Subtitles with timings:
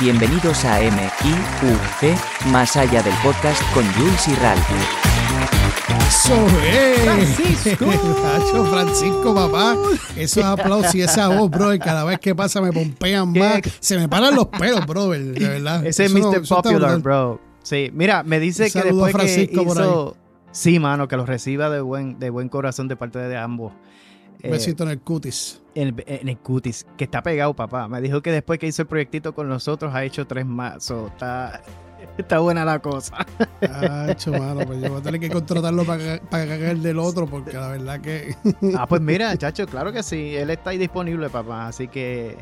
[0.00, 2.14] Bienvenidos a M.I.U.C.
[2.50, 4.70] Más allá del podcast con Jules y Ralph.
[6.08, 7.00] Eso es.
[7.02, 7.84] Francisco.
[8.22, 9.76] Nacho, Francisco, papá.
[10.16, 11.78] Esos aplausos y esa voz, bro.
[11.78, 13.60] Cada vez que pasa me pompean más.
[13.80, 15.10] Se me paran los pelos, bro.
[15.10, 15.84] De verdad.
[15.86, 16.48] Ese es no- Mr.
[16.48, 17.40] Popular, bro.
[17.62, 20.16] Sí, mira, me dice Un que saludo a después que Francisco por hizo...
[20.52, 23.72] Sí, mano, que lo reciba de buen, de buen corazón de parte de ambos.
[24.42, 25.60] Un Eh, besito en el cutis.
[25.74, 27.88] en, el, en el cutis, que está pegado, papá.
[27.88, 30.84] Me dijo que después que hizo el proyectito con nosotros ha hecho tres más.
[30.84, 31.62] So, está,
[32.18, 33.26] está buena la cosa.
[33.60, 34.66] Hacho, mano.
[34.66, 38.00] Pues yo voy a tener que contratarlo para, para cagar del otro, porque la verdad
[38.00, 38.34] que.
[38.76, 40.34] Ah, pues mira, chacho, claro que sí.
[40.36, 41.68] Él está ahí disponible, papá.
[41.68, 42.36] Así que,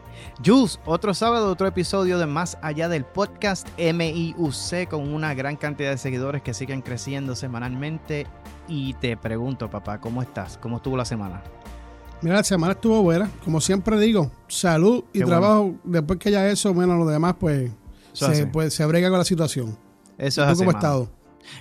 [0.45, 5.91] Jules, otro sábado, otro episodio de Más Allá del Podcast MIUC con una gran cantidad
[5.91, 8.27] de seguidores que siguen creciendo semanalmente.
[8.71, 10.59] Y te pregunto, papá, ¿cómo estás?
[10.59, 11.43] ¿Cómo estuvo la semana?
[12.23, 13.31] Mira, la semana estuvo buena.
[13.45, 15.77] Como siempre digo, salud y Qué trabajo.
[15.85, 17.71] Después que haya eso, menos lo demás, pues
[18.13, 19.79] Eso se, pues, se brega con la situación.
[20.19, 21.11] Eso ¿Y es ¿Tú así, cómo estado?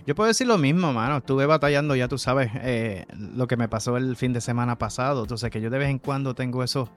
[0.05, 1.17] Yo puedo decir lo mismo, mano.
[1.17, 5.21] Estuve batallando, ya tú sabes, eh, lo que me pasó el fin de semana pasado.
[5.21, 6.89] Entonces, que yo de vez en cuando tengo esos,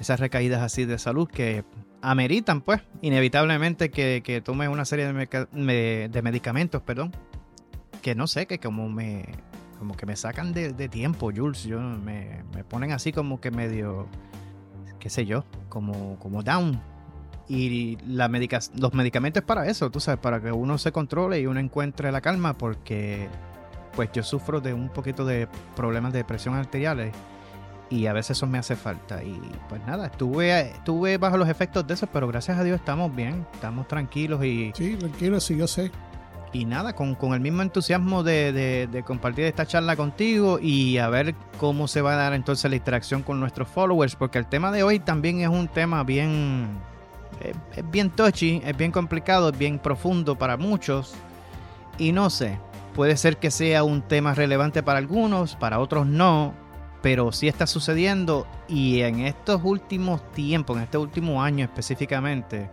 [0.00, 1.64] esas recaídas así de salud que
[2.02, 7.10] ameritan, pues, inevitablemente que, que tome una serie de, meca- me- de medicamentos, perdón.
[8.00, 9.26] Que no sé, que como me,
[9.78, 11.64] como que me sacan de, de tiempo, Jules.
[11.64, 14.06] Yo, me, me ponen así como que medio,
[14.98, 16.80] qué sé yo, como, como down.
[17.48, 21.46] Y la medica los medicamentos para eso, tú sabes, para que uno se controle y
[21.46, 23.28] uno encuentre la calma, porque
[23.94, 27.14] pues yo sufro de un poquito de problemas de presión arteriales
[27.88, 29.22] y a veces eso me hace falta.
[29.22, 33.14] Y pues nada, estuve, estuve bajo los efectos de eso, pero gracias a Dios estamos
[33.14, 35.90] bien, estamos tranquilos y, Sí, tranquilo, sí, yo sé.
[36.60, 38.52] Y nada, con, con el mismo entusiasmo de,
[38.90, 42.76] de- compartir esta charla contigo y a ver cómo se va a dar entonces la
[42.76, 46.66] interacción con nuestros followers, porque el tema de hoy también es un tema bien,
[47.40, 51.14] es, es bien touchy, es bien complicado, es bien profundo para muchos.
[51.98, 52.58] Y no sé,
[52.94, 56.54] puede ser que sea un tema relevante para algunos, para otros no,
[57.02, 62.68] pero sí está sucediendo y en estos últimos tiempos, en este último año específicamente,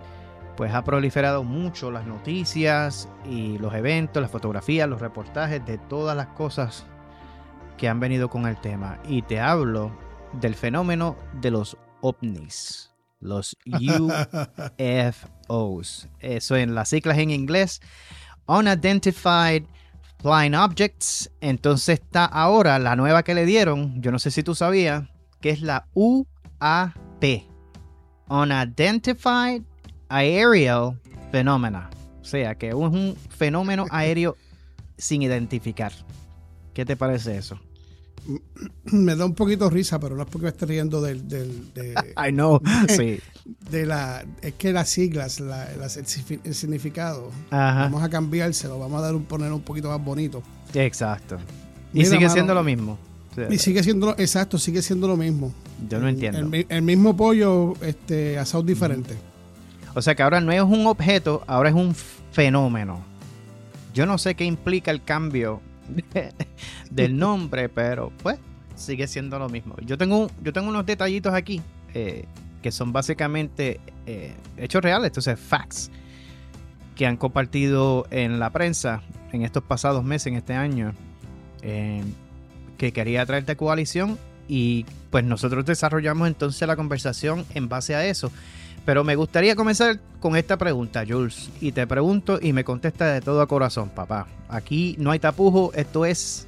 [0.56, 6.16] pues ha proliferado mucho las noticias y los eventos, las fotografías, los reportajes de todas
[6.16, 6.86] las cosas
[7.78, 9.00] que han venido con el tema.
[9.08, 9.92] Y te hablo
[10.34, 13.58] del fenómeno de los ovnis, los
[14.78, 16.10] UFOs.
[16.20, 17.82] Eso en las siglas en inglés,
[18.46, 19.64] Unidentified
[20.20, 21.32] Flying Objects.
[21.42, 25.04] Entonces está ahora la nueva que le dieron, yo no sé si tú sabías,
[25.42, 26.28] que es la UAP.
[28.30, 29.64] Unidentified
[30.18, 31.00] Aerial
[31.32, 31.90] Phenomena.
[32.22, 34.38] O sea, que es un fenómeno aéreo
[34.98, 35.92] sin identificar.
[36.74, 37.60] ¿Qué te parece eso?
[38.86, 41.94] me da un poquito risa, pero no es porque me esté riendo del, del- de,
[42.28, 42.62] I know.
[42.88, 43.20] Sí.
[43.70, 44.24] de la.
[44.42, 47.82] Es que las siglas, la- las- el, signifi- el significado, Ajá.
[47.84, 50.42] vamos a cambiárselo, vamos a dar un poner un poquito más bonito.
[50.74, 51.38] Exacto.
[51.94, 52.98] Y Mira, sigue mano, siendo lo mismo.
[53.50, 55.52] Y sigue siendo, exacto, sigue siendo lo mismo.
[55.90, 56.50] Yo no entiendo.
[56.70, 59.16] El mismo pollo, este, asado diferente.
[59.96, 61.96] O sea que ahora no es un objeto, ahora es un
[62.32, 63.04] fenómeno.
[63.94, 65.62] Yo no sé qué implica el cambio
[66.90, 68.40] del nombre, pero pues
[68.76, 69.76] sigue siendo lo mismo.
[69.86, 71.62] Yo tengo, yo tengo unos detallitos aquí
[71.94, 72.26] eh,
[72.62, 75.92] que son básicamente eh, hechos reales, entonces facts,
[76.96, 80.94] que han compartido en la prensa en estos pasados meses, en este año,
[81.62, 82.04] eh,
[82.78, 84.18] que quería traerte a coalición
[84.48, 88.32] y pues nosotros desarrollamos entonces la conversación en base a eso.
[88.86, 91.50] Pero me gustaría comenzar con esta pregunta, Jules.
[91.62, 94.28] Y te pregunto y me contesta de todo a corazón, papá.
[94.50, 96.48] Aquí no hay tapujo, esto es,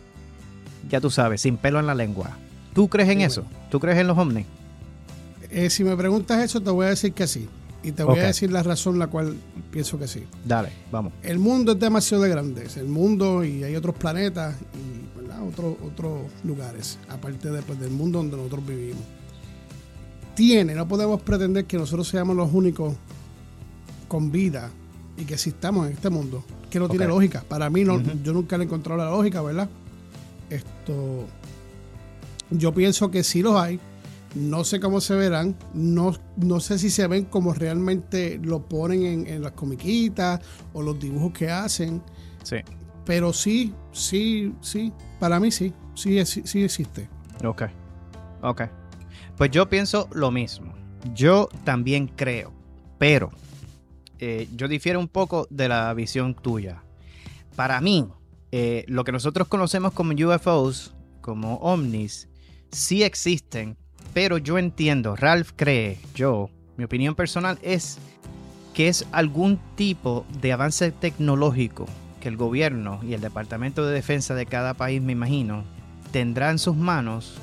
[0.89, 2.37] ya tú sabes, sin pelo en la lengua.
[2.73, 3.45] ¿Tú crees en Sí, eso?
[3.71, 4.45] ¿Tú crees en los ovnis?
[5.49, 7.47] Eh, si me preguntas eso, te voy a decir que sí.
[7.83, 9.37] Y te voy a decir la razón la cual
[9.71, 10.23] pienso que sí.
[10.43, 11.13] Dale, vamos.
[11.21, 12.65] El mundo es demasiado de grande.
[12.65, 15.05] Es El mundo y hay otros planetas y.
[15.47, 19.03] Otros, otros lugares, aparte de, pues, del mundo donde nosotros vivimos.
[20.35, 22.93] Tiene, no podemos pretender que nosotros seamos los únicos
[24.07, 24.69] con vida
[25.17, 26.43] y que existamos en este mundo.
[26.69, 27.43] Que no tiene lógica.
[27.47, 29.69] Para mí, no, yo nunca le he encontrado la lógica, ¿verdad?
[30.49, 31.25] Esto.
[32.51, 33.79] Yo pienso que sí los hay.
[34.35, 35.55] No sé cómo se verán.
[35.73, 40.41] No, no sé si se ven como realmente lo ponen en, en las comiquitas
[40.73, 42.01] o los dibujos que hacen.
[42.43, 42.57] Sí.
[43.05, 44.91] Pero sí, sí, sí.
[45.19, 45.71] Para mí sí.
[45.95, 47.07] Sí, es- sí existe.
[47.45, 47.63] Ok.
[48.41, 48.63] Ok.
[49.37, 50.73] Pues yo pienso lo mismo.
[51.13, 52.53] Yo también creo.
[52.97, 53.31] Pero
[54.19, 56.83] eh, yo difiero un poco de la visión tuya.
[57.55, 58.07] Para mí,
[58.51, 62.29] eh, lo que nosotros conocemos como UFOs, como ovnis,
[62.71, 63.77] sí existen,
[64.13, 67.97] pero yo entiendo, Ralph cree, yo, mi opinión personal es
[68.73, 71.85] que es algún tipo de avance tecnológico
[72.19, 75.63] que el gobierno y el Departamento de Defensa de cada país, me imagino,
[76.11, 77.39] tendrá en sus manos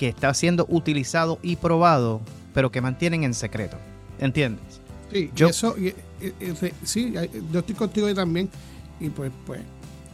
[0.00, 2.22] que está siendo utilizado y probado,
[2.54, 3.76] pero que mantienen en secreto.
[4.18, 4.80] ¿Entiendes?
[5.12, 5.76] Sí, yo, eso,
[6.84, 7.12] sí,
[7.52, 8.48] yo estoy contigo ahí también.
[8.98, 9.60] Y pues, pues,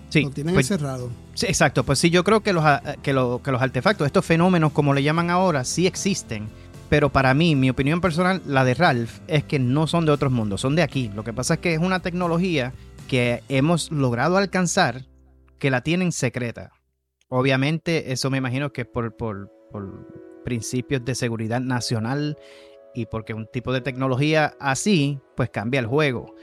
[0.08, 1.08] sí, lo tienen pues, encerrado.
[1.34, 1.84] Sí, exacto.
[1.84, 2.64] Pues sí, yo creo que los,
[3.00, 3.12] que, que
[3.52, 6.48] los artefactos, estos fenómenos, como le llaman ahora, sí existen
[6.88, 10.30] pero para mí, mi opinión personal, la de Ralph, es que no son de otros
[10.30, 11.10] mundos, son de aquí.
[11.16, 12.74] Lo que pasa es que es una tecnología
[13.08, 15.04] que hemos logrado alcanzar
[15.58, 16.70] que la tienen secreta.
[17.28, 22.38] Obviamente, eso me imagino que por, por, por principios de seguridad nacional
[22.94, 26.34] y porque un tipo de tecnología así, pues cambia el juego.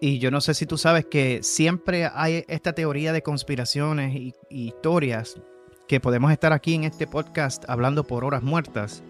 [0.00, 4.34] Y yo no sé si tú sabes que siempre hay esta teoría de conspiraciones y,
[4.50, 5.40] historias
[5.88, 9.02] que podemos estar aquí en este podcast hablando por horas muertas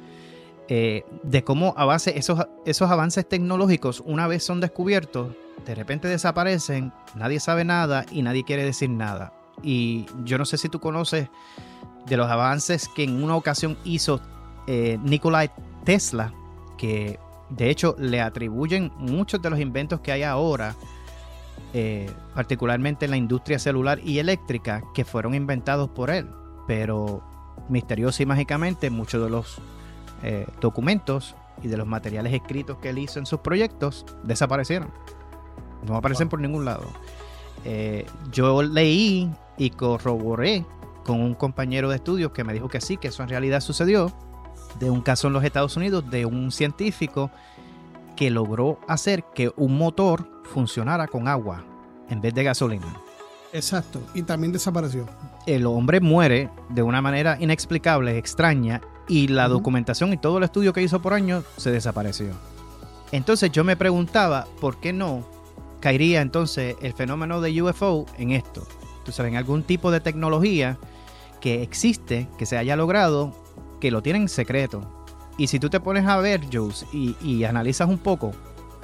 [0.68, 5.34] eh, de cómo a base esos, esos avances tecnológicos, una vez son descubiertos,
[5.66, 9.32] de repente desaparecen, nadie sabe nada y nadie quiere decir nada.
[9.62, 11.28] Y yo no sé si tú conoces
[12.08, 14.20] de los avances que en una ocasión hizo
[14.66, 15.52] eh, Nikola
[15.84, 16.32] Tesla,
[16.76, 17.18] que
[17.50, 20.74] de hecho le atribuyen muchos de los inventos que hay ahora,
[21.72, 26.28] eh, particularmente en la industria celular y eléctrica, que fueron inventados por él.
[26.66, 27.22] Pero
[27.68, 29.58] misterioso y mágicamente muchos de los
[30.22, 34.90] eh, documentos y de los materiales escritos que él hizo en sus proyectos desaparecieron.
[35.86, 36.84] No aparecen por ningún lado.
[37.64, 40.64] Eh, yo leí y corroboré
[41.08, 44.12] con un compañero de estudios que me dijo que sí, que eso en realidad sucedió,
[44.78, 47.30] de un caso en los Estados Unidos de un científico
[48.14, 51.64] que logró hacer que un motor funcionara con agua
[52.10, 52.94] en vez de gasolina.
[53.54, 55.06] Exacto, y también desapareció.
[55.46, 60.74] El hombre muere de una manera inexplicable, extraña, y la documentación y todo el estudio
[60.74, 62.32] que hizo por años se desapareció.
[63.12, 65.24] Entonces yo me preguntaba, ¿por qué no
[65.80, 68.66] caería entonces el fenómeno de UFO en esto?
[69.06, 70.76] Tú sabes, en algún tipo de tecnología
[71.40, 73.32] que existe, que se haya logrado,
[73.80, 74.82] que lo tienen en secreto.
[75.36, 78.32] Y si tú te pones a ver, Jules, y, analizas un poco,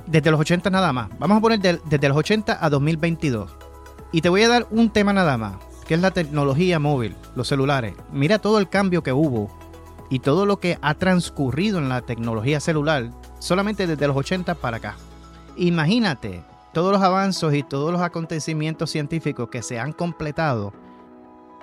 [0.06, 3.50] desde los 80 nada más, vamos a poner desde los 80 a 2022.
[4.12, 5.56] Y te voy a dar un tema nada más,
[5.86, 7.94] que es la tecnología móvil, los celulares.
[8.12, 9.50] Mira todo el cambio que hubo
[10.10, 13.10] y todo lo que ha transcurrido en la tecnología celular
[13.40, 14.96] solamente desde los 80 para acá.
[15.56, 20.72] Imagínate todos los avances y todos los acontecimientos científicos que se han completado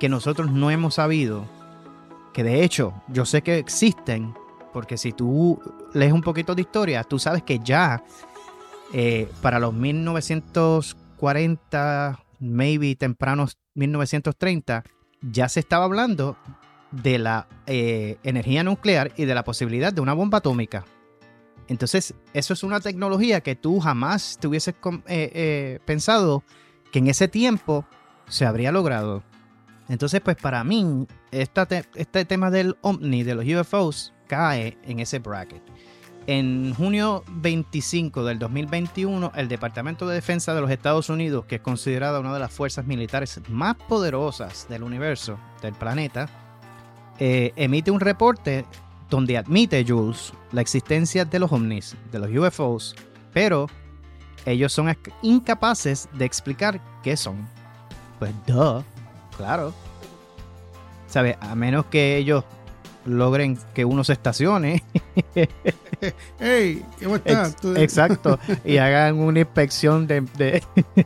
[0.01, 1.47] que nosotros no hemos sabido,
[2.33, 4.33] que de hecho yo sé que existen,
[4.73, 5.61] porque si tú
[5.93, 8.03] lees un poquito de historia, tú sabes que ya
[8.93, 14.83] eh, para los 1940, maybe tempranos 1930,
[15.21, 16.35] ya se estaba hablando
[16.89, 20.83] de la eh, energía nuclear y de la posibilidad de una bomba atómica.
[21.67, 24.73] Entonces, eso es una tecnología que tú jamás te hubieses
[25.05, 26.43] eh, pensado
[26.91, 27.85] que en ese tiempo
[28.27, 29.21] se habría logrado.
[29.91, 35.61] Entonces, pues para mí, este tema del OVNI, de los UFOs, cae en ese bracket.
[36.27, 41.61] En junio 25 del 2021, el Departamento de Defensa de los Estados Unidos, que es
[41.61, 46.29] considerada una de las fuerzas militares más poderosas del universo, del planeta,
[47.19, 48.63] eh, emite un reporte
[49.09, 52.95] donde admite Jules la existencia de los ovnis, de los UFOs,
[53.33, 53.67] pero
[54.45, 57.45] ellos son incapaces de explicar qué son.
[58.19, 58.83] Pues, duh,
[59.37, 59.73] claro.
[61.07, 61.37] ¿Sabe?
[61.41, 62.43] A menos que ellos
[63.05, 64.83] logren que uno se estacione.
[66.39, 66.85] ¡Hey!
[67.03, 67.55] ¿Cómo estás?
[67.75, 68.39] exacto.
[68.63, 70.63] Y hagan una inspección de, de,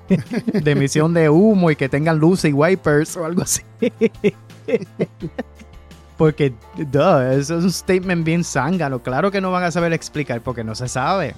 [0.62, 3.62] de emisión de humo y que tengan luces y wipers o algo así.
[6.18, 9.02] Porque, duh, eso es un statement bien zángano.
[9.02, 11.36] Claro que no van a saber explicar porque no se sabe.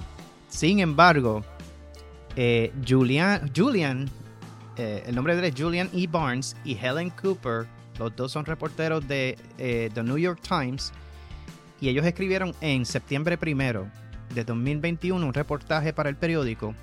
[0.48, 1.42] Sin embargo,
[2.36, 4.08] eh, Julian, Julian
[4.78, 6.06] eh, el nombre de Julian E.
[6.06, 7.66] Barnes y Helen Cooper,
[7.98, 10.92] los dos son reporteros de eh, The New York Times,
[11.80, 13.86] y ellos escribieron en septiembre primero
[14.34, 16.74] de 2021 un reportaje para el periódico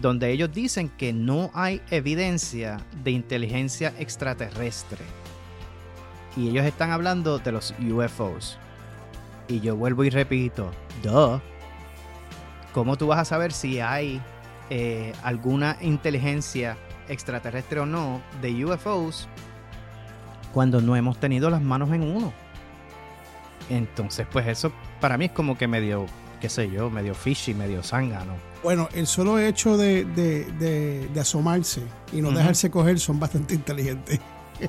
[0.00, 5.04] donde ellos dicen que no hay evidencia de inteligencia extraterrestre
[6.36, 8.58] y ellos están hablando de los UFOs.
[9.48, 10.70] Y yo vuelvo y repito,
[11.02, 11.40] duh.
[12.72, 14.20] ¿Cómo tú vas a saber si hay
[14.68, 16.76] eh, alguna inteligencia
[17.08, 19.28] extraterrestre o no de UFOs
[20.52, 22.32] cuando no hemos tenido las manos en uno?
[23.68, 26.06] Entonces, pues eso para mí es como que medio,
[26.40, 28.34] qué sé yo, medio fishy, medio zángano.
[28.62, 30.44] Bueno, el solo hecho de, de,
[31.08, 31.82] de, asomarse
[32.12, 34.20] y no dejarse coger son bastante inteligentes.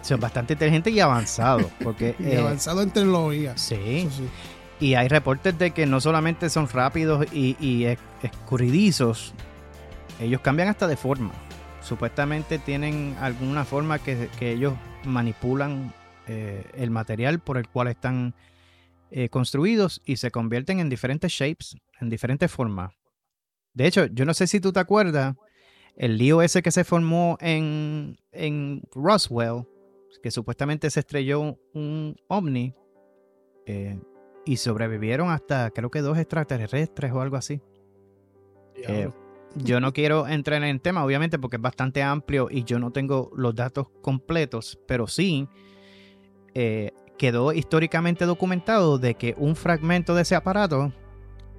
[0.01, 1.65] Son bastante inteligentes y avanzados.
[1.83, 3.57] Porque, y eh, avanzado en tecnología.
[3.57, 4.09] Sí.
[4.79, 7.85] Y hay reportes de que no solamente son rápidos y,
[8.21, 9.33] escurridizos,
[10.19, 11.31] ellos cambian hasta de forma.
[11.87, 14.73] Supuestamente tienen alguna forma que, ellos
[15.05, 15.93] manipulan
[16.27, 18.35] eh, el material por el cual están
[19.09, 22.91] eh, construidos y se convierten en diferentes shapes, en diferentes formas.
[23.73, 25.37] De hecho, yo no sé si tú te acuerdas,
[25.95, 29.63] el lío ese que se formó en, en Roswell,
[30.21, 32.75] que supuestamente se estrelló un ovni
[33.65, 33.97] eh,
[34.45, 37.61] y sobrevivieron hasta creo que dos extraterrestres o algo así.
[38.75, 39.09] Eh,
[39.57, 42.91] yo no quiero entrar en el tema, obviamente, porque es bastante amplio y yo no
[42.91, 45.47] tengo los datos completos, pero sí
[46.53, 50.93] eh, quedó históricamente documentado de que un fragmento de ese aparato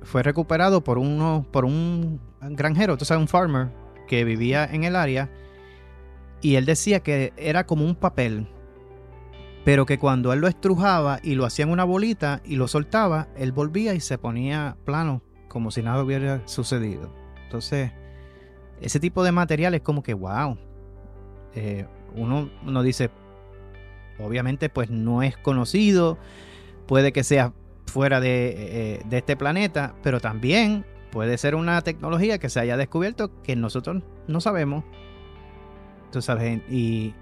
[0.03, 3.69] fue recuperado por, uno, por un granjero, tú sabes, un farmer
[4.07, 5.31] que vivía en el área
[6.41, 8.49] y él decía que era como un papel,
[9.65, 13.29] pero que cuando él lo estrujaba y lo hacía en una bolita y lo soltaba,
[13.37, 17.13] él volvía y se ponía plano, como si nada hubiera sucedido.
[17.49, 17.91] Entonces,
[18.83, 20.59] ese tipo de material es como que, wow.
[21.55, 23.09] Eh, uno, uno dice,
[24.19, 26.19] obviamente, pues no es conocido,
[26.87, 27.55] puede que sea
[27.87, 28.55] fuera de,
[28.97, 33.57] eh, de este planeta, pero también puede ser una tecnología que se haya descubierto que
[33.57, 34.85] nosotros no sabemos.
[36.13, 37.15] Tú sabes, y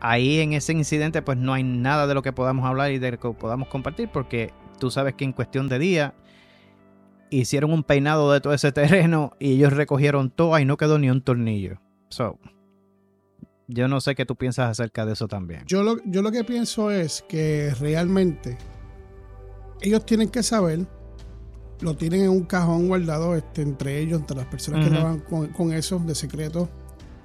[0.00, 3.12] ahí en ese incidente pues no hay nada de lo que podamos hablar y de
[3.12, 6.14] lo que podamos compartir porque tú sabes que en cuestión de día
[7.40, 11.10] hicieron un peinado de todo ese terreno y ellos recogieron todo y no quedó ni
[11.10, 11.80] un tornillo.
[12.08, 12.38] So,
[13.68, 15.64] yo no sé qué tú piensas acerca de eso también.
[15.66, 18.58] Yo lo, yo lo que pienso es que realmente
[19.80, 20.86] ellos tienen que saber
[21.82, 25.20] lo tienen en un cajón guardado este, entre ellos, entre las personas que trabajan
[25.50, 26.68] con, eso de secreto.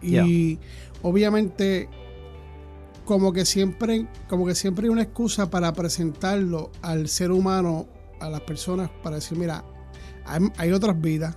[0.01, 0.57] Y
[1.03, 1.87] obviamente,
[3.05, 7.87] como que siempre, como que siempre hay una excusa para presentarlo al ser humano,
[8.19, 9.63] a las personas, para decir, mira,
[10.27, 11.35] hay, otras vidas.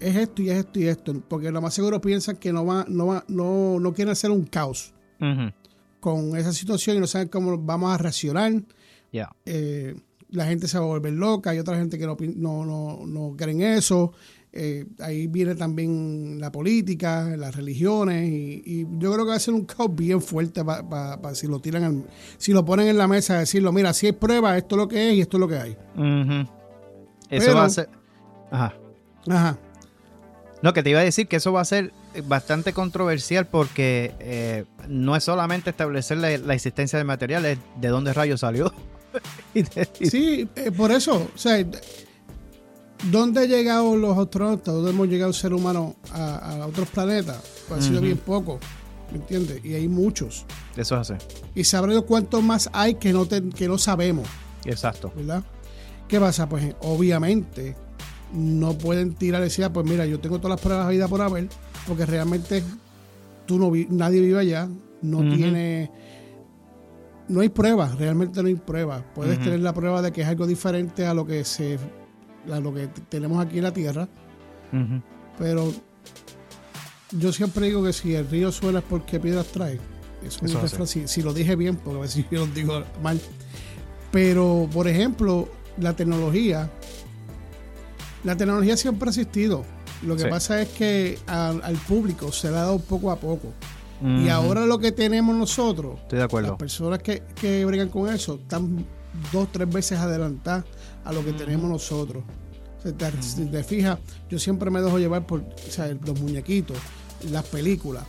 [0.00, 1.22] Es esto y es esto y esto.
[1.28, 4.44] Porque lo más seguro piensan que no va, no va, no, no quieren hacer un
[4.44, 4.92] caos
[6.00, 8.52] con esa situación y no saben cómo vamos a reaccionar.
[9.12, 9.94] ya eh,
[10.30, 13.62] la gente se va a volver loca, hay otra gente que no, no, no, creen
[13.62, 14.12] eso.
[14.52, 19.54] Eh, ahí viene también la política, las religiones, y, yo creo que va a ser
[19.54, 22.06] un caos bien fuerte para si lo tiran,
[22.38, 25.10] si lo ponen en la mesa, decirlo, mira, si hay prueba, esto es lo que
[25.10, 25.76] es y esto es lo que hay.
[27.30, 27.88] Eso va a ser...
[28.50, 28.74] Ajá.
[29.28, 29.58] Ajá.
[30.62, 31.92] No, que te iba a decir que eso va a ser
[32.24, 38.12] bastante controversial porque eh, no es solamente establecer la, la existencia de materiales, de dónde
[38.12, 38.72] rayos salió.
[40.00, 41.64] sí, eh, por eso, o sea,
[43.10, 44.74] ¿dónde han llegado los astronautas?
[44.74, 47.42] ¿Dónde hemos llegado el ser humano a, otros planetas?
[47.68, 48.58] Pues ha sido bien poco,
[49.10, 49.64] ¿me entiendes?
[49.64, 50.44] Y hay muchos.
[50.76, 51.16] Eso hace.
[51.54, 54.28] Y sabremos cuántos más hay que no, que no sabemos.
[54.64, 55.12] Exacto.
[55.16, 55.44] ¿Verdad?
[56.08, 56.48] ¿Qué pasa?
[56.48, 57.76] Pues obviamente
[58.32, 61.08] no pueden tirar y decir, ah, pues mira, yo tengo todas las pruebas de vida
[61.08, 61.48] por haber,
[61.86, 62.62] porque realmente
[63.46, 64.68] tú no nadie vive allá,
[65.02, 65.90] no tiene
[67.28, 69.02] no hay pruebas, realmente no hay pruebas.
[69.14, 71.78] Puedes tener la prueba de que es algo diferente a lo que se
[72.52, 74.08] a lo que tenemos aquí en la Tierra.
[75.38, 75.72] Pero
[77.12, 79.80] yo siempre digo que si el río suena es porque piedras trae.
[80.24, 83.20] Eso, es si, si, lo dije bien, porque a si yo lo digo mal.
[84.10, 85.48] Pero, por ejemplo,
[85.78, 86.70] la tecnología,
[88.24, 89.64] la tecnología siempre ha existido.
[90.02, 93.52] Lo que pasa es que al, público se le ha dado poco a poco.
[94.02, 96.50] Y ahora lo que tenemos nosotros, Estoy de acuerdo.
[96.50, 98.84] las personas que, que bregan con eso, están
[99.32, 100.64] dos, tres veces adelantadas
[101.04, 102.22] a lo que tenemos nosotros.
[103.20, 103.98] Si te, fijas,
[104.30, 105.44] yo siempre me dejo llevar por
[106.04, 106.76] los muñequitos,
[107.30, 108.04] las películas.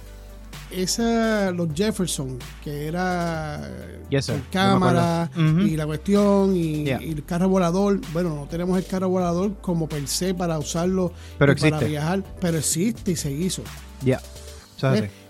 [0.72, 3.62] Esa, los Jefferson, que era
[4.10, 8.02] yes, cámara y la cuestión y, el carro volador.
[8.14, 12.58] Bueno, no tenemos el carro volador como per se para usarlo pero para viajar, pero
[12.58, 13.64] existe y se hizo.
[14.04, 14.22] Ya.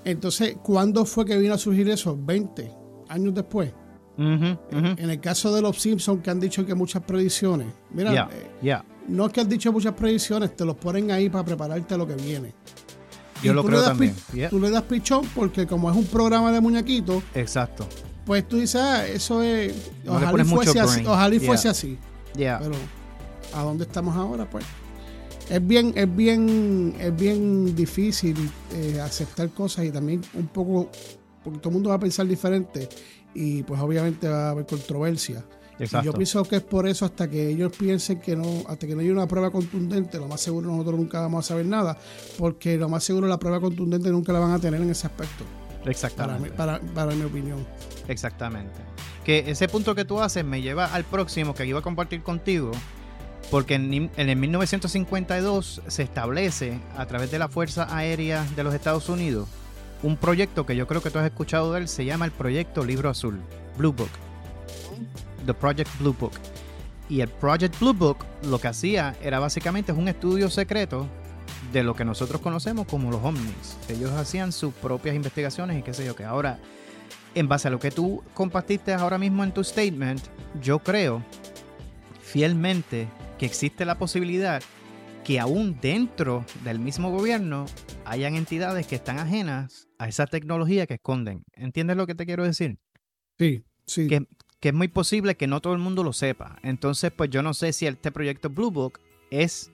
[0.03, 2.17] Entonces, ¿cuándo fue que vino a surgir eso?
[2.17, 2.71] 20
[3.09, 3.73] años después.
[4.17, 7.67] En el caso de los Simpsons, que han dicho que muchas predicciones.
[7.91, 8.29] Mira,
[8.61, 11.97] eh, no es que han dicho muchas predicciones, te los ponen ahí para prepararte a
[11.97, 12.53] lo que viene.
[13.43, 14.15] Yo lo creo también.
[14.49, 17.23] Tú le das pichón porque, como es un programa de muñequitos.
[17.33, 17.87] Exacto.
[18.25, 19.73] Pues tú dices, ah, eso es.
[20.05, 21.97] ojalá, y fuese así, ojalá y fuese así.
[22.33, 22.71] Pero,
[23.53, 24.49] ¿a dónde estamos ahora?
[24.49, 24.65] Pues
[25.49, 28.35] es bien, es bien, es bien difícil
[28.73, 30.89] eh, aceptar cosas y también un poco,
[31.43, 32.89] porque todo el mundo va a pensar diferente
[33.33, 35.45] y pues obviamente va a haber controversia.
[36.03, 39.01] Yo pienso que es por eso hasta que ellos piensen que no, hasta que no
[39.01, 41.97] haya una prueba contundente, lo más seguro nosotros nunca vamos a saber nada,
[42.37, 45.43] porque lo más seguro la prueba contundente nunca la van a tener en ese aspecto.
[45.85, 46.49] Exactamente.
[46.51, 47.65] Para, para, para mi opinión.
[48.07, 48.79] Exactamente.
[49.23, 52.71] que ese punto que tú haces me lleva al próximo que iba a compartir contigo,
[53.51, 58.73] porque en, en el 1952 se establece a través de la Fuerza Aérea de los
[58.73, 59.47] Estados Unidos
[60.03, 62.85] un proyecto que yo creo que tú has escuchado de él, se llama el Proyecto
[62.85, 63.39] Libro Azul,
[63.77, 64.09] Blue Book.
[65.47, 66.33] The Project Blue Book.
[67.09, 71.07] Y el Project Blue Book lo que hacía era básicamente un estudio secreto
[71.71, 73.77] de lo que nosotros conocemos como los ovnis.
[73.89, 76.59] Ellos hacían sus propias investigaciones y qué sé yo, que ahora,
[77.33, 80.21] en base a lo que tú compartiste ahora mismo en tu statement,
[80.61, 81.23] yo creo
[82.21, 83.07] fielmente
[83.39, 84.61] que existe la posibilidad
[85.23, 87.65] que aún dentro del mismo gobierno
[88.05, 91.43] hayan entidades que están ajenas a esa tecnología que esconden.
[91.53, 92.79] ¿Entiendes lo que te quiero decir?
[93.37, 94.07] Sí, sí.
[94.07, 94.25] Que,
[94.59, 96.57] que es muy posible que no todo el mundo lo sepa.
[96.63, 98.99] Entonces, pues yo no sé si este proyecto Blue Book
[99.29, 99.71] es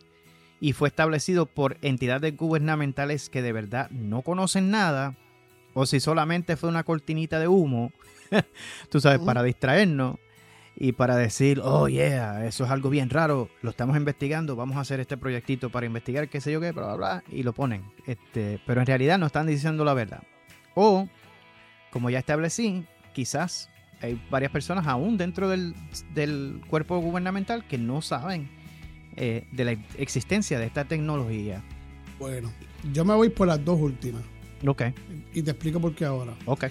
[0.60, 5.18] y fue establecido por entidades gubernamentales que de verdad no conocen nada,
[5.74, 7.92] o si solamente fue una cortinita de humo,
[8.90, 10.18] tú sabes, para distraernos
[10.76, 14.82] y para decir, oh yeah, eso es algo bien raro, lo estamos investigando, vamos a
[14.82, 17.84] hacer este proyectito para investigar qué sé yo qué, bla, bla, bla, y lo ponen.
[18.08, 20.24] Este, pero en realidad no están diciendo la verdad.
[20.76, 21.10] O,
[21.92, 23.70] como ya establecí, quizás
[24.04, 25.74] hay varias personas aún dentro del,
[26.14, 28.50] del cuerpo gubernamental que no saben
[29.16, 31.64] eh, de la existencia de esta tecnología.
[32.20, 32.52] Bueno,
[32.92, 34.22] yo me voy por las dos últimas.
[34.68, 34.84] Ok.
[35.34, 36.34] Y te explico por qué ahora.
[36.46, 36.66] Ok.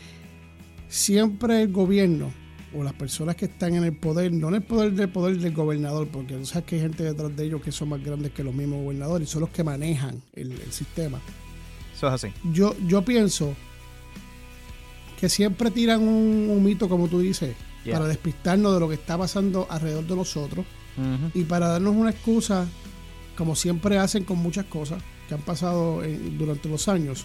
[0.89, 2.31] Siempre el gobierno
[2.75, 5.55] o las personas que están en el poder, no en el poder del poder del
[5.55, 8.45] gobernador, porque tú sabes que hay gente detrás de ellos que son más grandes que
[8.45, 11.19] los mismos gobernadores y son los que manejan el, el sistema.
[11.95, 12.29] Eso es así.
[12.53, 13.55] Yo, yo pienso
[15.23, 17.95] que siempre tiran un, un mito, como tú dices, Yeah.
[17.97, 20.65] para despistarnos de lo que está pasando alrededor de nosotros
[21.35, 22.67] y para darnos una excusa,
[23.37, 27.25] como siempre hacen con muchas cosas que han pasado en- durante los años.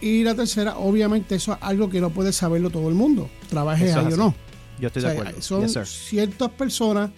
[0.00, 3.92] Y la tercera, obviamente, eso es algo que no puede saberlo todo el mundo, trabaje
[3.92, 4.34] ahí o no.
[4.80, 5.42] Yo estoy O sea, de acuerdo.
[5.42, 7.10] son Yes, ciertas personas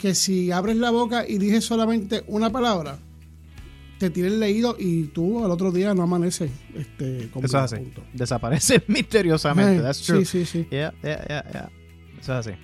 [0.00, 2.98] que si abres la boca y dices solamente una palabra,
[3.98, 7.76] te tienen leído y tú al otro día no amaneces este, con Eso es así.
[7.76, 8.04] punto.
[8.12, 9.76] Desaparece misteriosamente.
[9.76, 10.24] Eh, That's true.
[10.24, 10.66] Sí, sí, sí.
[10.70, 11.70] Yeah, yeah, yeah, yeah.
[12.20, 12.58] Eso es así.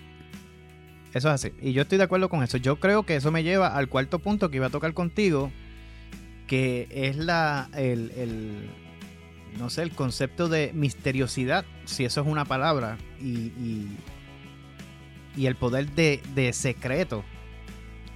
[1.12, 1.52] Eso es así.
[1.60, 2.56] Y yo estoy de acuerdo con eso.
[2.56, 5.50] Yo creo que eso me lleva al cuarto punto que iba a tocar contigo,
[6.46, 8.70] que es la el, el-
[9.58, 13.88] no sé, el concepto de misteriosidad, si eso es una palabra, y, y,
[15.36, 17.24] y el poder de, de secreto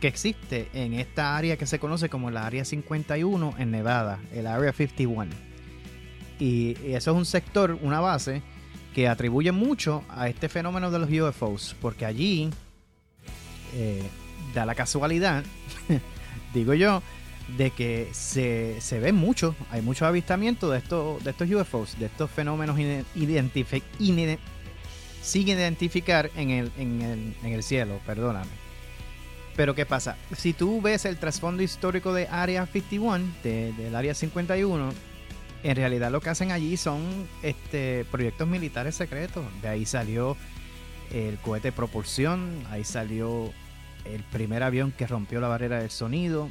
[0.00, 4.46] que existe en esta área que se conoce como la Área 51 en Nevada, el
[4.46, 5.30] Area 51.
[6.38, 8.42] Y, eso es un sector, una base,
[8.94, 12.50] que atribuye mucho a este fenómeno de los UFOs, porque allí
[13.74, 14.02] eh,
[14.54, 15.44] da la casualidad,
[16.54, 17.02] digo yo,
[17.56, 22.06] de que se, se ve mucho, hay muchos avistamientos de estos, de estos UFOs, de
[22.06, 23.04] estos fenómenos sin
[25.48, 28.63] identificar en el, en, el, en el cielo, perdóname.
[29.56, 30.16] Pero ¿qué pasa?
[30.36, 34.92] Si tú ves el trasfondo histórico de Área 51, de- del Área 51,
[35.62, 37.00] en realidad lo que hacen allí son
[37.42, 39.44] este, proyectos militares secretos.
[39.62, 40.36] De ahí salió
[41.12, 43.52] el cohete propulsión, ahí salió
[44.04, 46.50] el primer avión que rompió la barrera del sonido,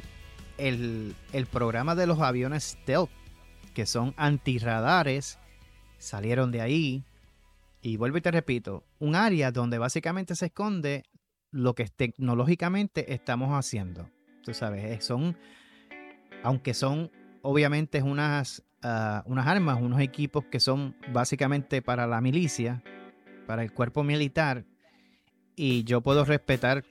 [0.56, 3.10] el, el programa de los aviones stealth,
[3.74, 5.38] que son antirradares,
[5.98, 7.04] salieron de ahí.
[7.82, 11.04] Y vuelvo y te repito, un área donde básicamente se esconde
[11.54, 14.10] lo que tecnológicamente estamos haciendo.
[14.42, 15.38] Tú sabes, eh, son,
[16.42, 17.12] aunque son
[17.42, 22.82] obviamente unas, ah, unas armas, unos equipos que son básicamente para la milicia,
[23.46, 24.64] para el cuerpo militar,
[25.54, 26.84] y yo puedo respetar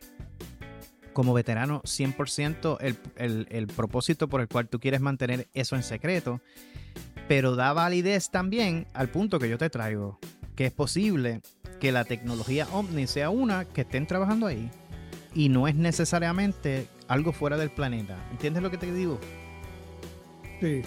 [1.12, 5.84] como veterano 100% el, el, el propósito por el cual tú quieres mantener eso en
[5.84, 6.40] secreto,
[7.28, 10.20] pero da validez también al punto que yo te traigo,
[10.56, 11.42] que es posible
[11.80, 14.72] que la tecnología OVNI sea una que estén trabajando ahí
[15.36, 18.18] y no es necesariamente algo fuera del planeta.
[18.32, 19.20] ¿Entiendes lo que te digo?
[20.60, 20.82] Sí.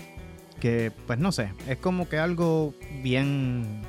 [0.61, 3.83] que pues no sé, es como que algo bien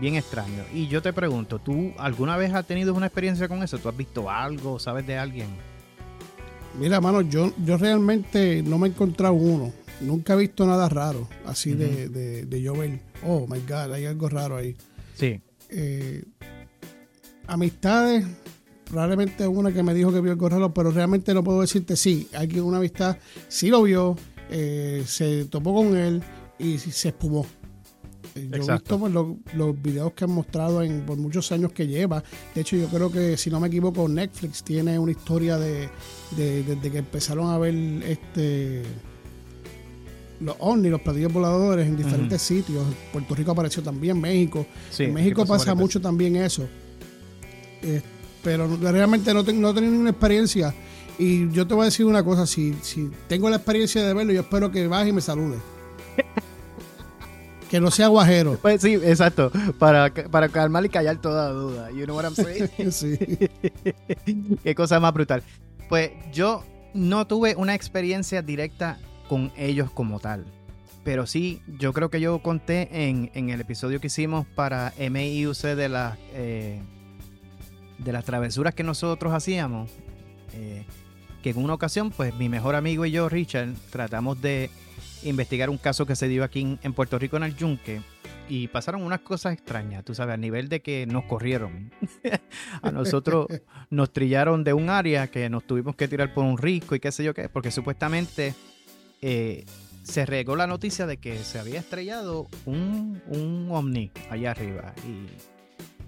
[0.00, 0.64] bien extraño.
[0.72, 3.78] Y yo te pregunto, ¿tú alguna vez has tenido una experiencia con eso?
[3.78, 4.78] ¿Tú has visto algo?
[4.78, 5.48] ¿Sabes de alguien?
[6.78, 9.72] Mira, mano, yo, yo realmente no me he encontrado uno.
[10.00, 14.06] Nunca he visto nada raro así de, de, de yo ver, oh my God, hay
[14.06, 14.76] algo raro ahí.
[15.18, 15.40] Sí.
[15.70, 16.22] Eh,
[17.46, 18.24] amistades,
[18.84, 22.28] probablemente una que me dijo que vio algo raro, pero realmente no puedo decirte sí.
[22.34, 23.16] Hay que una amistad
[23.48, 24.16] sí lo vio,
[24.50, 26.22] eh, se topó con él
[26.58, 27.46] y se espumó.
[28.34, 31.72] Eh, Yo he visto pues, los, los videos que han mostrado en, por muchos años
[31.72, 32.22] que lleva.
[32.54, 35.88] De hecho, yo creo que, si no me equivoco, Netflix tiene una historia de,
[36.36, 38.82] de- desde que empezaron a ver este
[40.40, 42.84] los ovnis, los platillos voladores en diferentes sitios.
[43.12, 44.66] Puerto Rico apareció también, México.
[44.90, 46.68] Sí, en México pasa mucho también eso.
[47.82, 48.02] Eh,
[48.42, 50.74] pero realmente no, no he tenido ninguna experiencia.
[51.18, 54.32] Y yo te voy a decir una cosa, si, si tengo la experiencia de verlo,
[54.32, 55.58] yo espero que baje y me salude.
[57.68, 58.56] que no sea guajero.
[58.62, 59.50] Pues sí, exacto.
[59.78, 61.90] Para, para calmar y callar toda duda.
[61.90, 62.92] You know what I'm saying?
[62.92, 63.18] sí.
[64.62, 65.42] Qué cosa más brutal.
[65.88, 70.44] Pues yo no tuve una experiencia directa con ellos como tal.
[71.04, 75.62] Pero sí, yo creo que yo conté en, en el episodio que hicimos para MIUC
[75.76, 76.80] de las eh,
[77.98, 79.90] de las travesuras que nosotros hacíamos.
[80.54, 80.84] Eh,
[81.42, 84.70] que en una ocasión, pues mi mejor amigo y yo, Richard, tratamos de
[85.22, 88.00] investigar un caso que se dio aquí en Puerto Rico en el Yunque
[88.48, 91.92] y pasaron unas cosas extrañas, tú sabes, a nivel de que nos corrieron.
[92.82, 93.46] a nosotros
[93.90, 97.12] nos trillaron de un área que nos tuvimos que tirar por un risco y qué
[97.12, 98.54] sé yo qué, porque supuestamente
[99.22, 99.64] eh,
[100.02, 104.94] se regó la noticia de que se había estrellado un, un ovni allá arriba.
[105.06, 105.26] Y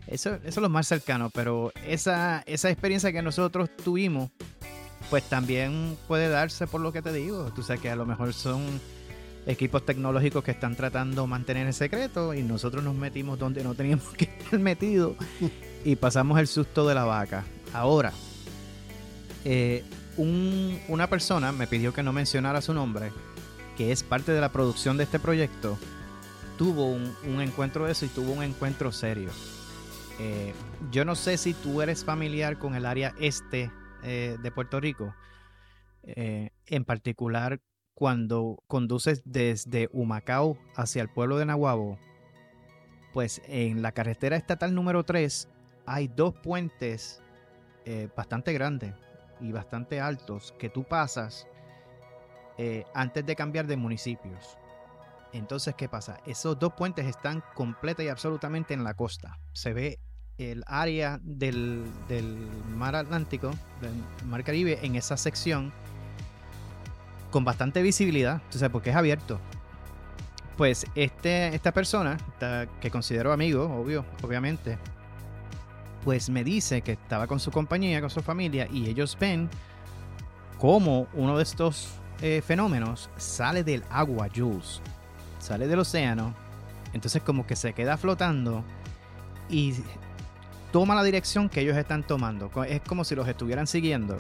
[0.07, 4.31] eso, eso es lo más cercano, pero esa, esa experiencia que nosotros tuvimos
[5.11, 7.53] pues también puede darse por lo que te digo.
[7.55, 8.63] Tú sabes que a lo mejor son
[9.47, 13.75] equipos tecnológicos que están tratando de mantener el secreto y nosotros nos metimos donde no
[13.75, 15.17] teníamos que estar metidos
[15.85, 17.45] y pasamos el susto de la vaca.
[17.73, 18.13] Ahora,
[19.45, 19.85] eh,
[20.17, 23.13] una persona me pidió que no mencionara su nombre,
[23.77, 25.79] que es parte de la producción de este proyecto,
[26.59, 29.31] tuvo un, encuentro de eso y tuvo un encuentro serio.
[30.19, 30.53] Eh,
[30.91, 33.71] yo no sé si tú eres familiar con el área este
[34.03, 35.15] eh, de Puerto Rico,
[36.03, 37.61] eh, en particular
[37.95, 41.99] cuando conduces desde Humacao hacia el pueblo de Nahuabo,
[43.13, 45.49] pues en la carretera estatal número 3
[45.87, 47.23] hay dos puentes
[48.15, 48.95] bastante grandes
[49.41, 51.47] y bastante altos que tú pasas
[52.93, 54.59] antes de cambiar de municipios.
[55.33, 56.21] Entonces, ¿qué pasa?
[56.27, 59.39] Esos dos puentes están completa y absolutamente en la costa.
[59.53, 59.99] Se ve
[60.39, 61.85] el área del,
[62.75, 63.51] mar Atlántico,
[63.81, 63.93] del
[64.27, 65.73] mar Caribe, en esa sección
[67.31, 69.39] con bastante visibilidad, tú sabes, porque es abierto.
[70.57, 72.19] Pues este, esta persona,
[72.81, 74.79] que considero amigo, obvio, obviamente,
[76.05, 79.49] pues me dice que estaba con su compañía, con su familia, y ellos ven
[80.59, 81.89] cómo uno de estos
[82.23, 84.81] eh, fenómenos sale del agua, Jules,
[85.39, 86.35] sale del océano,
[86.93, 88.65] entonces como que se queda flotando
[89.49, 89.75] y
[90.73, 92.51] toma la dirección que ellos están tomando.
[92.65, 94.17] Es como si los estuvieran siguiendo.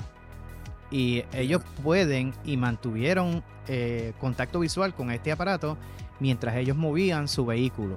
[0.90, 5.76] Y ellos pueden y mantuvieron eh, contacto visual con este aparato
[6.18, 7.96] mientras ellos movían su vehículo.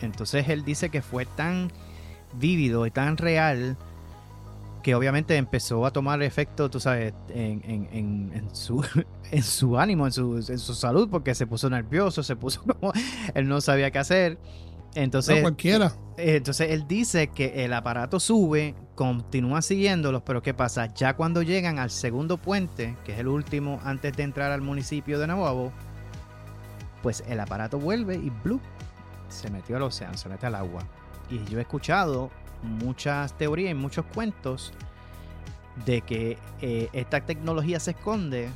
[0.00, 1.72] Entonces él dice que fue tan
[2.34, 3.76] vívido y tan real
[4.82, 8.84] que obviamente empezó a tomar efecto, tú sabes, en, su,
[9.30, 12.92] en su ánimo, en su, en su salud, porque se puso nervioso, se puso como
[13.34, 14.38] él no sabía qué hacer.
[14.94, 15.92] Entonces, cualquiera.
[16.16, 20.92] Eh, entonces él dice que el aparato sube, continúa siguiéndolos, pero ¿qué pasa?
[20.94, 25.18] Ya cuando llegan al segundo puente, que es el último antes de entrar al municipio
[25.18, 25.72] de Navajo,
[27.02, 28.60] pues el aparato vuelve y blue,
[29.28, 30.82] se metió al océano, se mete al agua.
[31.30, 32.30] Y yo he escuchado
[32.62, 34.72] muchas teorías y muchos cuentos
[35.84, 38.50] de que eh, esta tecnología se esconde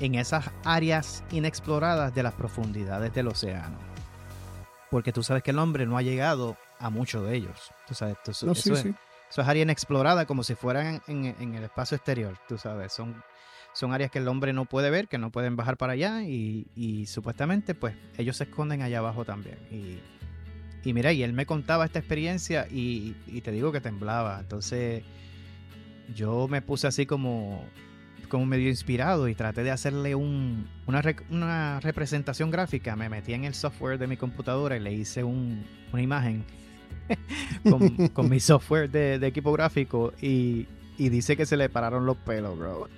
[0.00, 3.88] en esas áreas inexploradas de las profundidades del océano
[4.90, 7.72] porque tú sabes que el hombre no ha llegado a muchos de ellos.
[7.86, 12.92] Tú sabes, eso, es, área inexplorada como si fueran en, el espacio exterior, tú sabes,
[12.92, 13.22] son,
[13.72, 17.04] son áreas que el hombre no puede ver, que no pueden bajar para allá y,
[17.06, 19.58] supuestamente pues ellos se esconden allá abajo también.
[19.70, 20.00] Y,
[20.88, 25.02] y mira, y él me contaba esta experiencia y, y te digo que temblaba, entonces
[26.14, 27.62] yo me puse así como
[28.30, 32.94] como medio inspirado y traté de hacerle un, una, una, representación gráfica.
[32.94, 36.44] Me metí en el software de mi computadora y le hice un, una imagen
[37.70, 40.66] con, con, mi software de, de equipo gráfico y,
[40.98, 42.88] y, dice que se le pararon los pelos, bro.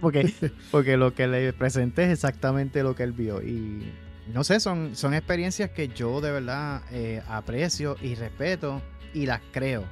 [0.00, 0.32] porque,
[0.72, 3.40] porque lo que le presenté es exactamente lo que él vio.
[3.42, 3.92] Y
[4.32, 8.82] no sé, son, son experiencias que yo de verdad eh, aprecio y respeto
[9.14, 9.84] y las creo.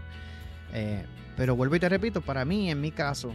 [0.73, 1.05] Eh,
[1.37, 3.33] pero vuelvo y te repito, para mí, en mi caso,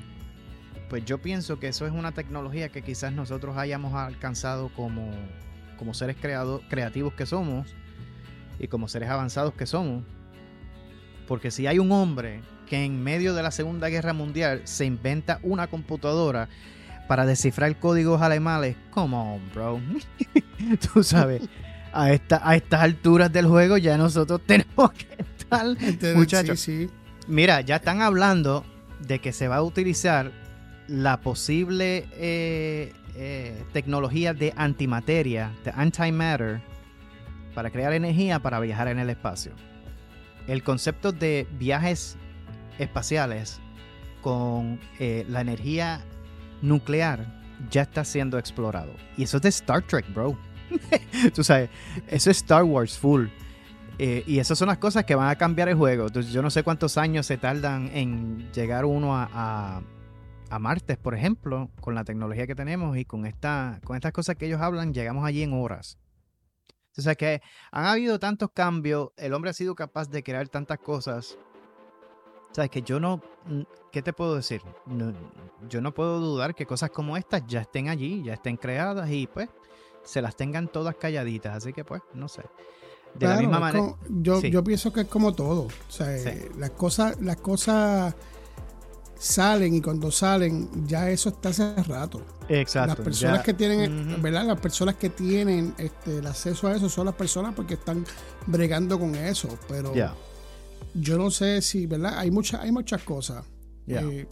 [0.89, 5.09] pues yo pienso que eso es una tecnología que quizás nosotros hayamos alcanzado como,
[5.77, 7.73] como seres creativos que somos
[8.59, 10.03] y como seres avanzados que somos.
[11.27, 15.39] Porque si hay un hombre que en medio de la Segunda Guerra Mundial se inventa
[15.43, 16.49] una computadora
[17.07, 19.79] para descifrar códigos alemanes, come on, bro.
[20.93, 21.43] Tú sabes,
[21.91, 25.65] a, esta, a estas alturas del juego ya nosotros tenemos que estar,
[26.15, 26.67] muchachos.
[27.27, 28.65] Mira, ya están hablando
[28.99, 30.31] de que se va a utilizar
[30.87, 36.61] la posible eh, eh, tecnología de antimateria, de antimatter,
[37.53, 39.53] para crear energía para viajar en el espacio.
[40.47, 42.17] El concepto de viajes
[42.79, 43.59] espaciales
[44.21, 46.01] con eh, la energía
[46.63, 48.93] nuclear ya está siendo explorado.
[49.17, 50.37] Y eso es de Star Trek, bro.
[51.35, 51.69] Tú sabes,
[52.07, 53.27] eso es Star Wars full.
[53.99, 56.07] Eh, y esas son las cosas que van a cambiar el juego.
[56.07, 59.81] Entonces, yo no sé cuántos años se tardan en llegar uno a,
[60.49, 64.35] a, Marte, por ejemplo, con la tecnología que tenemos y con, esta, con estas cosas
[64.35, 65.97] que ellos hablan, llegamos allí en horas.
[66.91, 71.37] Sea que han habido tantos cambios, el hombre ha sido capaz de crear tantas cosas.
[72.53, 73.19] O sea, que yo no,
[73.91, 74.61] ¿qué te puedo decir?
[75.67, 79.25] yo no puedo dudar que cosas como estas ya estén allí, ya estén creadas y
[79.25, 79.49] pues
[80.03, 81.55] se las tengan todas calladitas.
[81.57, 82.43] Así que pues, no sé.
[83.15, 83.95] De la misma manera.
[84.07, 85.61] yo, yo pienso que es como todo.
[85.63, 86.15] O sea,
[86.55, 88.13] las cosas, las cosas
[89.17, 92.21] salen y cuando salen ya eso está hace rato.
[92.49, 92.89] Exacto.
[92.95, 94.45] Las personas que tienen, ¿verdad?
[94.45, 98.05] Las personas que tienen este, el acceso a eso son las personas porque están
[98.45, 99.91] bregando con eso, pero
[100.93, 102.17] yo no sé si, ¿verdad?
[102.17, 103.45] Hay muchas hay muchas cosas.
[103.87, 104.25] Eh,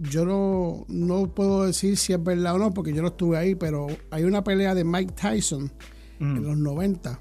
[0.00, 3.54] yo no, no puedo decir si es verdad o no porque yo no estuve ahí,
[3.54, 5.72] pero hay una pelea de Mike Tyson
[6.20, 6.44] en mm.
[6.44, 7.20] los 90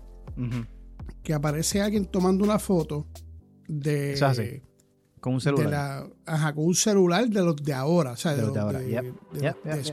[1.23, 3.07] que aparece alguien tomando una foto
[3.67, 4.15] de
[5.19, 6.07] con un celular.
[6.25, 8.11] ajá, con un celular de los de ahora.
[8.11, 8.79] O sea, de, los de ahora.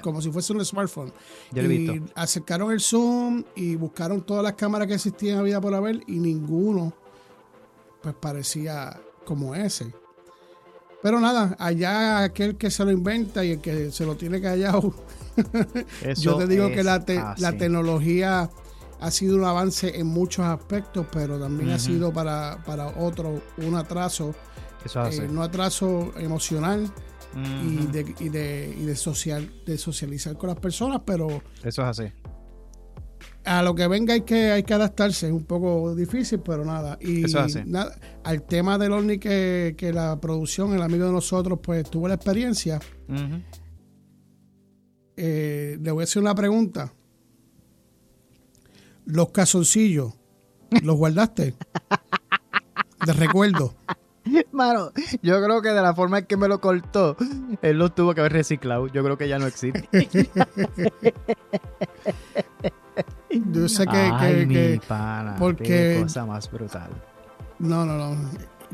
[0.02, 1.12] Como si fuese un smartphone.
[1.54, 6.00] y acercaron el zoom y buscaron todas las cámaras que existían en vida por haber
[6.06, 6.94] y ninguno
[8.04, 9.86] pues parecía como ese.
[11.02, 14.94] Pero nada, allá aquel que se lo inventa y el que se lo tiene callado.
[16.16, 17.02] Yo te digo que la,
[17.38, 18.50] la tecnología
[19.00, 23.74] ha sido un avance en muchos aspectos, pero también ha sido para, para otro un
[23.74, 24.34] atraso
[24.84, 26.92] eh, no atraso emocional
[27.34, 31.42] y, de, y, de, y de, social, de socializar con las personas, pero...
[31.62, 32.12] Eso es así.
[33.44, 36.96] A lo que venga hay que, hay que adaptarse, es un poco difícil, pero nada.
[37.00, 37.44] Y Eso.
[37.66, 42.08] Nada, al tema del OVNI que, que, la producción, el amigo de nosotros, pues tuvo
[42.08, 42.80] la experiencia,
[45.16, 46.92] eh, le voy a hacer una pregunta.
[49.04, 50.14] Los casoncillos,
[50.82, 51.54] ¿los guardaste?
[53.06, 53.74] de recuerdo.
[54.52, 54.90] Mano,
[55.22, 57.16] yo creo que de la forma en que me lo cortó,
[57.60, 58.86] él lo tuvo que haber reciclado.
[58.86, 59.86] Yo creo que ya no existe.
[63.52, 63.96] yo sé que.
[63.96, 65.64] Ay, mi pana, porque.
[65.64, 66.90] Qué cosa más brutal.
[67.58, 68.16] No, no, no.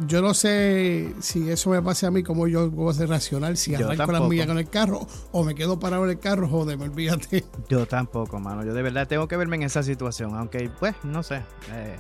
[0.07, 3.75] Yo no sé si eso me pase a mí, como yo puedo ser racional, si
[3.75, 6.85] arranco la milla con el carro o me quedo parado en el carro, joder, me
[6.85, 7.44] olvídate.
[7.68, 8.64] Yo tampoco, mano.
[8.64, 11.42] Yo de verdad tengo que verme en esa situación, aunque, pues, no sé.
[11.73, 11.99] Eh,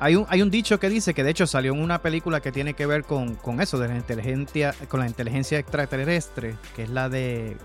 [0.00, 2.52] hay un, hay un dicho que dice que de hecho salió en una película que
[2.52, 7.08] tiene que ver con, eso, de la inteligencia, con la inteligencia extraterrestre, que es la
[7.08, 7.56] de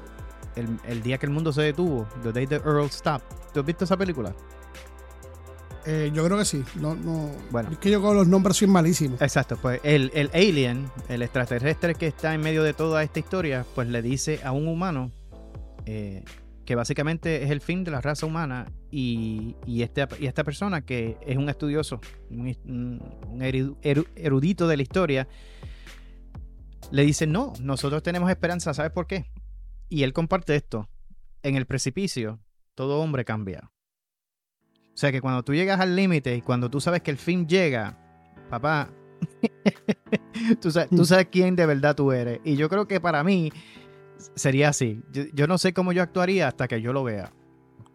[0.55, 3.35] el, día que el mundo se detuvo, The Day the Earl Stopped.
[3.53, 4.33] ¿Tú has visto esa película?
[5.85, 6.63] Eh, yo creo que sí.
[6.75, 7.31] No, no.
[7.51, 7.69] Bueno.
[7.71, 9.17] Es que yo con los nombres soy malísimo.
[9.19, 13.65] Exacto, pues el, el alien, el extraterrestre que está en medio de toda esta historia,
[13.75, 15.11] pues le dice a un humano
[15.85, 16.23] eh,
[16.65, 20.85] que básicamente es el fin de la raza humana y, y, este, y esta persona
[20.85, 23.01] que es un estudioso, un,
[24.15, 25.27] erudito de la historia,
[26.91, 29.31] le dice, no, nosotros tenemos esperanza, ¿sabes por qué?
[29.89, 30.87] Y él comparte esto,
[31.43, 32.39] en el precipicio,
[32.75, 33.71] todo hombre cambia.
[34.93, 37.47] O sea que cuando tú llegas al límite y cuando tú sabes que el fin
[37.47, 37.97] llega,
[38.49, 38.89] papá,
[40.61, 42.39] tú, sabes, tú sabes quién de verdad tú eres.
[42.43, 43.51] Y yo creo que para mí
[44.35, 45.01] sería así.
[45.33, 47.31] Yo, no sé cómo yo actuaría hasta que yo lo vea.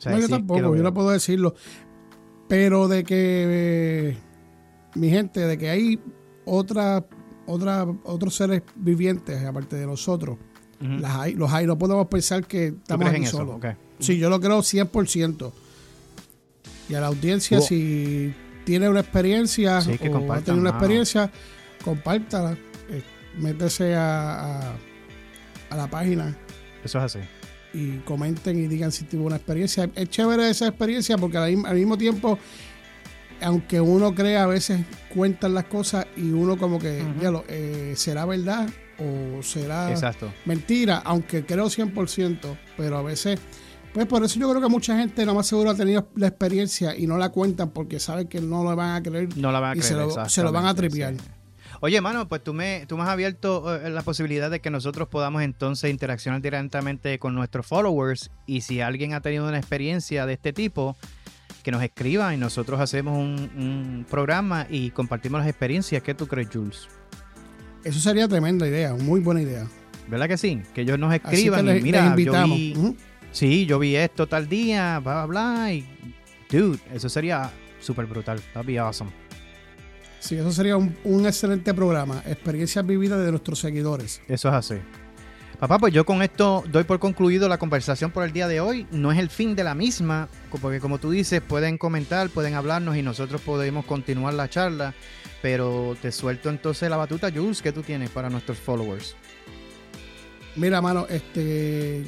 [0.06, 1.54] no, yo tampoco, yo no puedo decirlo.
[2.48, 4.16] Pero de que,
[4.94, 6.00] mi gente, de que hay
[6.44, 7.06] otra,
[7.46, 10.38] otra, otros seres vivientes aparte de nosotros,
[10.80, 11.66] las hay, los hay.
[11.66, 13.60] No podemos pensar que estamos aquí solos.
[13.98, 15.52] Sí, yo lo creo 100%.
[16.88, 18.34] Y a la audiencia, si
[18.64, 21.30] tiene una experiencia o ha tenido una experiencia,
[21.82, 22.58] compártala.
[22.90, 23.02] Eh,
[23.38, 24.74] métese a
[25.74, 26.36] a la página.
[26.82, 27.18] Eso es así.
[27.72, 29.90] Y comenten y digan si tuvo una experiencia.
[29.94, 32.38] Es chévere esa experiencia porque al, mismo tiempo,
[33.42, 37.94] aunque uno crea, a veces cuentan las cosas y uno como que, ya lo, eh,
[37.96, 39.94] ¿será verdad o será
[40.44, 41.02] mentira?
[41.04, 43.38] Aunque creo 100%, pero a veces...
[43.92, 46.96] Pues por eso yo creo que mucha gente no más seguro ha tenido la experiencia
[46.96, 49.28] y no la cuentan porque saben que no la van a creer.
[49.36, 49.86] No la van a creer.
[50.26, 51.14] Y se lo, van a tripear.
[51.80, 55.06] Oye, mano, pues tú me, tú me has abierto eh, la posibilidad de que nosotros
[55.06, 60.32] podamos entonces interaccionar directamente con nuestros followers y si alguien ha tenido una experiencia de
[60.32, 60.96] este tipo,
[61.64, 66.02] que nos escriba y nosotros hacemos un, programa y compartimos las experiencias.
[66.02, 66.88] ¿Qué tú crees, Jules?
[67.84, 69.66] Eso sería tremenda idea, muy buena idea.
[70.08, 70.62] ¿Verdad que sí?
[70.74, 72.96] Que ellos nos escriban y mira, yo vi,
[73.32, 75.86] sí, yo vi esto tal día, bla, bla, bla, y
[76.50, 79.10] dude, eso sería súper brutal, that'd be awesome.
[80.20, 82.22] Sí, eso sería un, un excelente programa.
[82.26, 84.22] Experiencias vividas de nuestros seguidores.
[84.26, 84.76] Eso es así.
[85.64, 88.86] Papá, pues yo con esto doy por concluido la conversación por el día de hoy.
[88.90, 90.28] No es el fin de la misma,
[90.60, 94.92] porque como tú dices, pueden comentar, pueden hablarnos y nosotros podemos continuar la charla.
[95.40, 99.16] Pero te suelto entonces la batuta, Jules, ¿qué tú tienes para nuestros followers?
[100.56, 102.04] Mira, mano, este.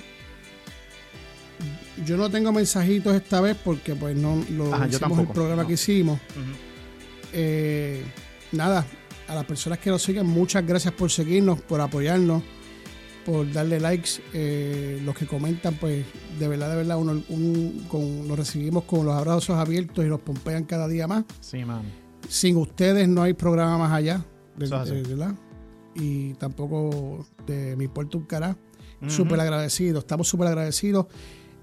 [2.05, 5.69] Yo no tengo mensajitos esta vez porque, pues, no lo Ajá, hicimos el programa no.
[5.69, 6.21] que hicimos.
[7.33, 8.05] Eh,
[8.53, 8.85] nada,
[9.29, 12.43] a las personas que nos siguen, muchas gracias por seguirnos, por apoyarnos,
[13.27, 14.23] por darle likes.
[14.33, 16.07] Eh, los que comentan, pues,
[16.39, 20.21] de verdad, de verdad, uno, un- con, nos recibimos con los abrazos abiertos y nos
[20.21, 21.25] pompean cada día más.
[21.41, 21.83] Sí, man.
[22.29, 24.25] Sin ustedes no hay programa más allá,
[24.57, 25.35] de, ¿verdad?
[25.95, 28.57] Y tampoco de Mi Puerto un Cará.
[29.03, 29.11] Ujú.
[29.11, 31.07] Súper agradecidos, estamos súper agradecidos.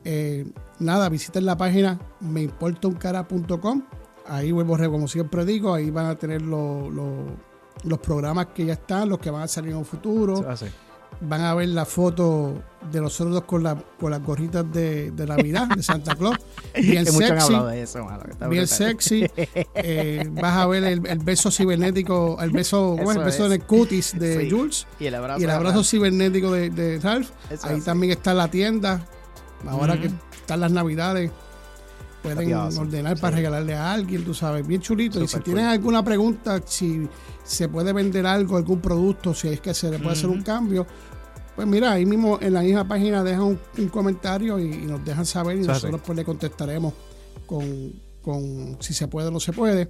[0.05, 0.45] Eh,
[0.79, 3.83] nada, visiten la página meimportauncara.com.
[4.27, 7.35] Ahí vuelvo, a re- como siempre digo, ahí van a tener lo- lo-
[7.83, 10.49] los programas que ya están, los que van a salir en un futuro.
[10.49, 10.65] Eso.
[11.25, 15.25] Van a ver la foto de nosotros dos con, la, con las gorritas de, de
[15.25, 16.37] Navidad, de Santa Claus.
[16.75, 18.67] Bien han sexy hablado de eso, mano, bien brutal.
[18.67, 19.25] sexy.
[19.75, 23.17] Eh, vas a ver el, el beso cibernético, el beso, ¿cómo es?
[23.17, 23.51] el Eso beso es.
[23.53, 24.49] en el cutis de Sí.
[24.49, 25.39] Jules Y el abrazo.
[25.39, 25.87] y el de abrazo Ralph.
[25.87, 27.29] cibernético de, de Ralph.
[27.49, 29.05] Eso Ahí es también está la tienda.
[29.67, 31.31] Ahora que están las navidades,
[32.21, 35.19] pueden ordenar para regalarle a alguien, tú sabes, bien chulito.
[35.19, 35.73] y si Super tienen cool.
[35.73, 37.07] alguna pregunta, si
[37.43, 40.85] se puede vender algo, algún producto, si es que se le puede hacer un cambio,
[41.55, 45.03] pues mira, ahí mismo en la misma página dejan un, un comentario y, y nos
[45.05, 46.93] dejan saber y nosotros pues le contestaremos
[47.45, 49.89] con, con si se puede o no se puede.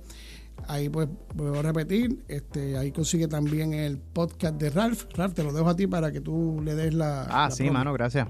[0.67, 5.05] Ahí pues vuelvo a repetir, este, ahí consigue también el podcast de Ralph.
[5.15, 7.23] Ralph, te lo dejo a ti para que tú le des la.
[7.23, 7.79] Ah, la sí, promo.
[7.79, 8.27] mano, gracias.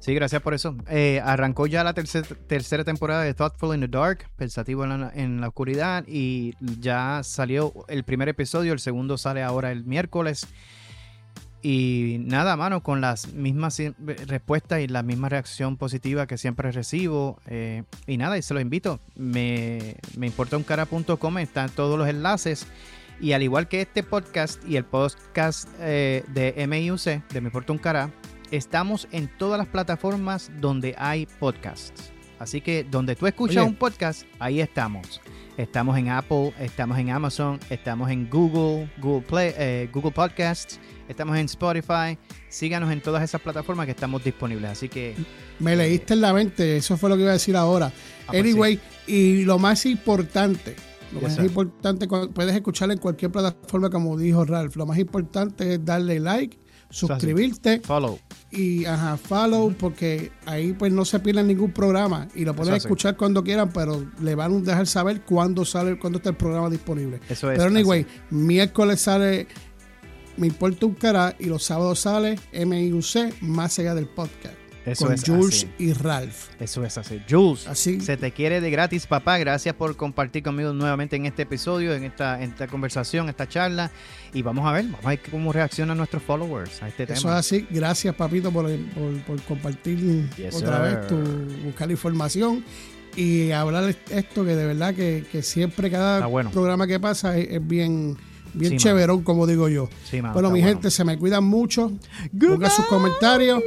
[0.00, 0.74] Sí, gracias por eso.
[0.90, 5.12] Eh, arrancó ya la tercer- tercera temporada de Thoughtful in the Dark, Pensativo en la,
[5.14, 10.48] en la Oscuridad, y ya salió el primer episodio, el segundo sale ahora el miércoles.
[11.62, 13.80] Y nada, mano, con las mismas
[14.26, 17.40] respuestas y la misma reacción positiva que siempre recibo.
[17.46, 19.00] eh, y nada, y se lo invito.
[19.14, 22.66] Me, me importa un cara.com, están todos los enlaces.
[23.20, 27.72] Y al igual que este podcast y el podcast eh, de MIUC, de Me Importa
[27.72, 28.10] un Cara,
[28.50, 32.12] estamos en todas las plataformas donde hay podcasts.
[32.42, 33.68] Así que donde tú escuchas Oye.
[33.68, 35.20] un podcast, ahí estamos.
[35.56, 41.36] Estamos en Apple, estamos en Amazon, estamos en Google, Google Play, eh, Google Podcasts, estamos
[41.38, 42.18] en Spotify.
[42.48, 44.72] Síganos en todas esas plataformas que estamos disponibles.
[44.72, 45.14] Así que
[45.60, 47.92] Me leíste en la mente, eso fue lo que iba a decir ahora.
[48.26, 50.74] Ah, pues anyway, y lo más importante,
[51.12, 51.44] lo Yes, más sir.
[51.44, 54.74] importante, puedes escucharlo en cualquier plataforma, como dijo Ralph.
[54.74, 56.58] Lo más importante es darle like,
[56.92, 58.18] suscribirte follow.
[58.50, 62.76] y ajá, follow, porque ahí pues no se pierden ningún programa y lo pueden Eso
[62.76, 62.86] así.
[62.86, 66.68] escuchar cuando quieran, pero le van a dejar saber cuándo sale, cuándo está el programa
[66.70, 67.20] disponible.
[67.28, 67.58] Eso es.
[67.58, 68.34] Pero anyway, así.
[68.34, 69.46] miércoles sale
[70.36, 75.14] Me Importa un Cara y los sábados sale MIUC, más allá del podcast, Eso con
[75.14, 75.68] es Jules así.
[75.78, 76.48] y Ralph.
[76.58, 77.22] Eso es así.
[77.30, 79.38] Jules, Así, se te quiere de gratis, papá.
[79.38, 83.90] Gracias por compartir conmigo nuevamente en este episodio, en esta, en esta conversación, esta charla.
[84.34, 87.20] Y vamos a ver, vamos a ver cómo reaccionan nuestros followers a este Eso es
[87.20, 87.38] tema.
[87.38, 87.66] así.
[87.70, 88.64] Gracias, papito, por,
[88.94, 90.96] por, por compartir Yes, otra sir.
[90.98, 92.64] vez, tu, buscar información
[93.14, 96.50] y hablar esto que de verdad que, que siempre cada bueno.
[96.50, 98.16] programa que pasa es, es bien,
[98.54, 99.88] bien Sí, chéverón, como digo yo.
[100.10, 101.92] Sí, bueno, mi gente, se me cuidan mucho.
[102.32, 103.62] Good Pongan sus comentarios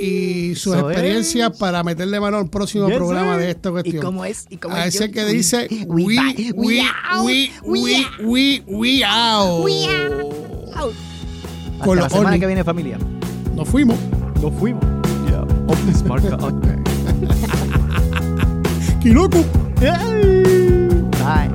[0.00, 1.58] y sus Eso experiencias es.
[1.58, 4.02] para meterle mano al próximo Yes, programa de esta ¿Y cuestión.
[4.04, 4.46] cómo es?
[4.50, 4.94] ¿Y cómo A es?
[4.94, 8.06] ese Yo- que dice we, we, we, we, out, we, we
[8.68, 9.64] we, out.
[9.64, 9.86] we, we
[10.74, 10.94] out.
[11.74, 12.98] Hasta Con la semana que viene, familia.
[13.54, 13.98] Nos fuimos.
[14.42, 14.82] Nos fuimos.
[15.28, 15.44] Yeah.
[16.06, 16.36] Marca.
[19.80, 21.50] Hey.